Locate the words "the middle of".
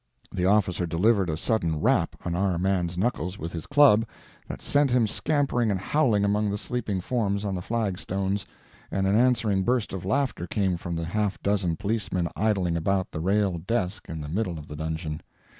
14.21-14.67